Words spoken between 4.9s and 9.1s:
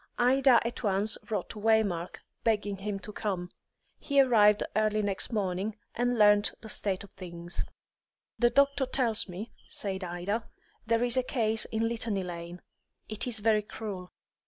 next morning, and learnt the state of things. "The doctor